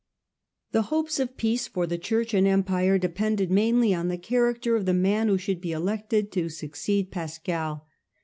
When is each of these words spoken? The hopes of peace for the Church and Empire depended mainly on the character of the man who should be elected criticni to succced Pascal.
The 0.71 0.81
hopes 0.89 1.19
of 1.19 1.37
peace 1.37 1.67
for 1.67 1.85
the 1.85 1.99
Church 1.99 2.33
and 2.33 2.47
Empire 2.47 2.97
depended 2.97 3.51
mainly 3.51 3.93
on 3.93 4.07
the 4.07 4.17
character 4.17 4.75
of 4.75 4.87
the 4.87 4.95
man 4.95 5.27
who 5.27 5.37
should 5.37 5.61
be 5.61 5.73
elected 5.73 6.29
criticni 6.31 6.31
to 6.31 6.45
succced 6.47 7.11
Pascal. 7.11 7.87